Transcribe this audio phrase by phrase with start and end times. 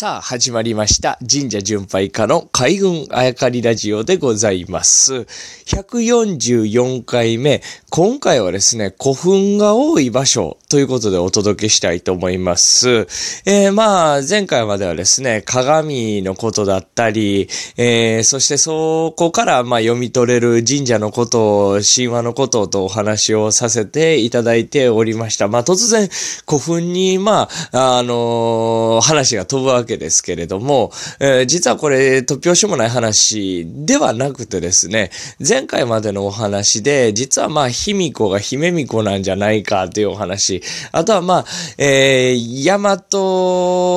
[0.00, 1.18] さあ、始まりました。
[1.30, 5.26] 神社巡拝家の海軍あやかりラジオでございます。
[5.66, 7.60] 144回目。
[7.90, 13.06] 今回はですね、古墳が多い場所ということでお届けしたいと思います。
[13.44, 25.46] えー、まあ、前回まではですね、鏡のことだったり、えー、そしてそこからまあ読み取れる神社のことを、神話のこととお話をさせていただいておりました。
[25.48, 26.08] まあ、突然、
[26.48, 30.90] 古墳に、まあ、あのー話が飛ぶわけけですけれども、
[31.20, 35.10] えー実はこれ、突拍子もない話ではなくてですね、
[35.46, 41.44] 前回までのお話で、実はまあ、卑弥呼が姫巫女なんじゃないかというお話、あとはまあ、
[41.78, 42.96] えー、大和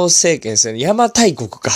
[0.08, 1.72] 政権ですね、大和大国か。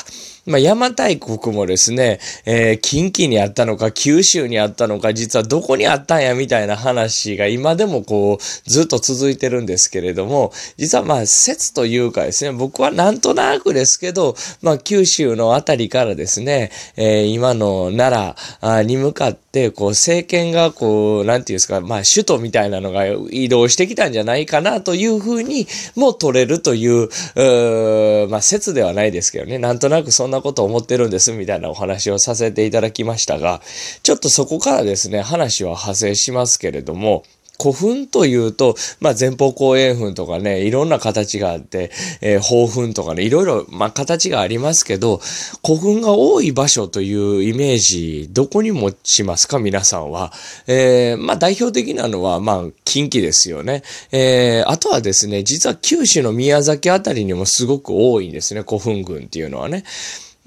[0.48, 27.10] まあ、邪馬台国もですね、えー近畿にあったのか、九州にあったのか、実はどこにあったんや、みたいな話が今でもこう、ずっと続いてるんですけれども、実はまあ、説というかですね、僕はなんとなくですけど、まあ、九州のあたりからですね、えー今の奈良に向かって、こう、政権がこう、なんていうんですか、まあ、首都みたいなのが移動してきたんじゃないかなというふうにも取れるという、
[28.26, 33.62] うまあ、説ではないですけどね、なんとなくそんなこと思ってるんですみたいなお話をさせていただきましたが、
[34.04, 37.24] ちょっとそこからですね、話は派生しますけれども、
[37.60, 41.92] 古墳というと、まあ、前方後円墳とかね、いろんな形があって、
[42.22, 45.20] えー、宝墳とかね、いろいろ、まあ、形がありますけど、
[45.66, 49.60] 古墳が多い場所というイメージ、どこに持ちますか？
[49.60, 50.32] 皆さんは。
[50.68, 53.84] えー、まあ、代表的なのは、まあ、近畿ですよね。
[54.12, 59.84] えー、あとはですね、実は九州の宮崎あたりにもすごく多いんですね、古墳群っていうのはね。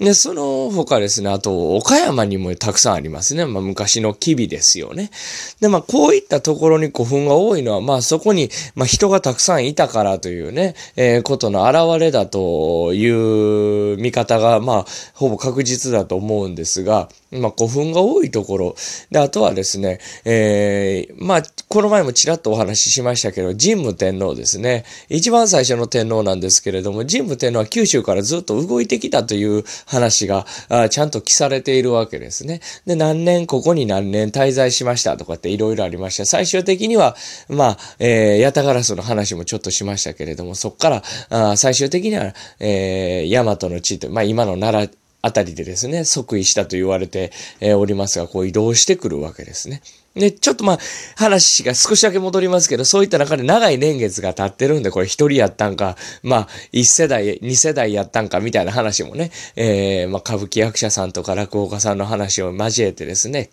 [0.01, 3.45] で、その他ですね、あと、岡山にもたくさんありますね。
[3.45, 5.11] まあ、昔の吉備ですよね。
[5.59, 18.75] で、まあ、こういったところに古墳が多いのは、まあ、そこに、まあ、人がたくさんいたからというね、えーことの表れだという見方が、まあ、ほぼ確実だと思うんですが、まあ、古墳が多いところ。
[19.09, 24.83] で、あとはですね、えーまあ、この前もちらっとお話ししましたけど、神武天皇ですね。
[25.09, 32.61] 一番最初の天皇なんですけれども、神武天皇は九州からずっと動いてきたという話が、あちゃんと記されているわけですね。
[32.85, 36.25] で、何年、ここに何年滞在しましたとかっていろいろありました。
[36.25, 37.15] 最終的には、
[37.47, 49.81] まあ、えー、ヤタガラスの話もちょっとしましたけれども、そこから、あ最終的には、えー、大和の地と、まあ、今の奈良、あたりでですね、即位したと言われて、えーおりますが、こう移動してくるわけですね。
[50.13, 50.79] で、ちょっとまあ、
[51.15, 63.51] 話が少しだけ戻りますけど、そういった中で長い年月が経ってるんで、これ一人やったんか、まあ、一世代、二世代やったんか、みたいな話もね、えーまあ、歌舞伎役者さんとか落語家さんの話を交えてですね、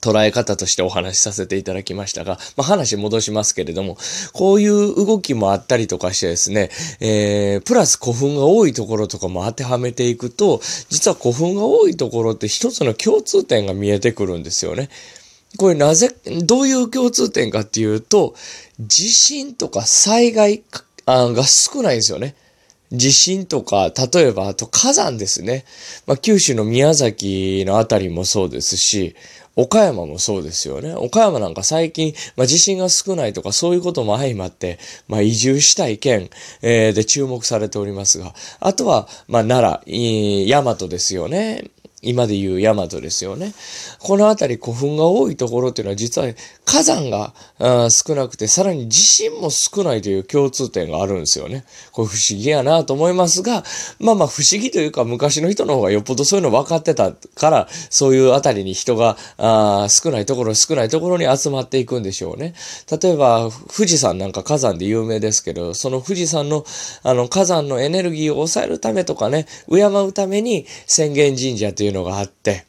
[0.00, 3.96] 捉え方としてお話しさせていただきましたが、まあ、話戻しますけれども、
[4.32, 6.70] こういう動きもあったりとかしてですね、
[7.00, 14.88] えー、プラス古墳が多いところとかも当てはめていくと、実は古墳が多いところって一つの共通点が見えてくるんですよね。
[15.56, 16.14] これなぜ、
[16.44, 18.34] どういう共通点かっていうと、
[18.78, 20.62] 地震とか災害
[21.06, 22.34] が少ないんですよね。
[22.92, 25.64] 地震とか、例えば、あと火山ですね。
[26.06, 29.16] まあ、九州の宮崎のあたりもそうですし、
[29.56, 30.94] 岡山もそうですよね。
[30.94, 34.78] 岡山なんか最近、まあ、地震が少ないとかそういうことも相まって、
[35.08, 36.28] まあ、移住したい県、
[36.62, 41.64] えーで注目されておりますが、あとは、まあ、奈良、大和ですよね。
[42.06, 43.52] 今で言う大和ですよね。
[43.98, 46.28] この辺り古墳が多いところっていうのは実は
[46.64, 51.64] 火山があ少なくて、さらに地震も少ないという共通点があるんですよね。
[51.92, 53.64] これ不思議やなと思いますが、
[53.98, 62.54] まあまあ不思議というか昔の人の方がよっぽどそういうの分かってたから、そういうあたりに人があー少ないところ少ないところに集まっていくんでしょうね。
[63.00, 66.64] 例えば富士山なんか火山で有名ですけど、その富士山の
[67.02, 72.66] あの火山のエネルギーを抑えるためとかね、敬うために浅間神社というのがあって、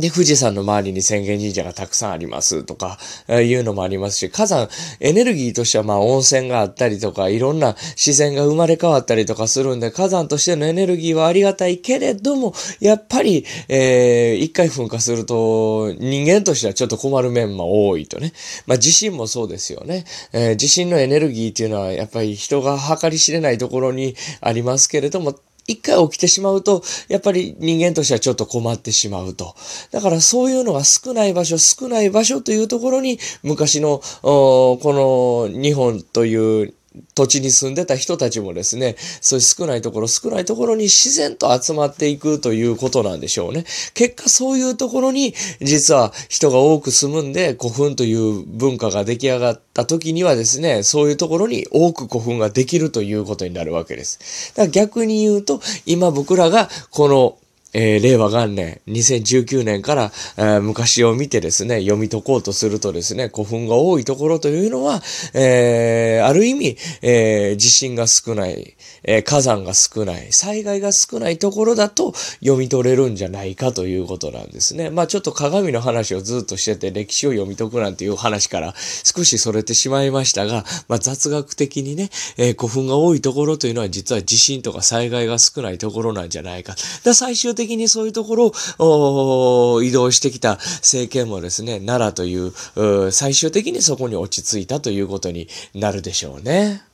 [0.00, 2.98] で、富士山の周りに浅間神社がたくさんありますとか、
[3.28, 4.68] いうのもありますし、火山、
[5.00, 18.32] エネルギーとしてはまあ温泉があったりとか、いろんな自然が生まれ変わったりとかするんで、火山としてのエネルギーはありがたいけれども、やっぱり、えー一回噴火すると、人間としてはちょっと困る面も多いとね。
[18.66, 20.04] まあ地震もそうですよね。
[20.32, 25.34] えー地震のエネルギーっていうのは、やっぱり人が計り知れないところにありますけれども、
[25.68, 29.54] 一回起きてしまうと、やっぱり人間としてはちょっと困ってしまうと。
[29.92, 36.74] だからそういうのが少ない場所、少ない場所というところに、昔の、この日本という
[37.14, 43.64] 土地に住んでた人たちもですね、そういう少ないところ、少ないところに自然と集まっていくということなんでしょうね。
[43.94, 54.52] 結果そういうところに、実は人が多く住むんで、古墳という文化が出来上がった時にはですね、そういうところに多く古墳ができるということになるわけです。
[54.54, 57.38] だから逆に言うと、今僕らがこの
[57.74, 65.02] えー、令和元年、2019年から、えー、昔を見てですね、読み解こうとするとですね、古墳が多いところというのは、
[65.34, 68.74] えー、ある意味、え地震が少ない、
[69.04, 74.88] え火山が少ない、災害が少ないところだと読み取れるんじゃないかということなんですね。
[74.88, 86.74] まあちょっと鏡の話をずっとしてて、歴史を読み解くなんていう話から少しそれてしまいましたが、まあ雑学的にね、え古墳が多いところというのは実は地震とか災害が少ないところなんじゃないか。
[87.04, 96.87] だ最終的にそういうところを移動してきた政権もですね、奈良という、最終的にそこに落ち着いたということになるでしょうね。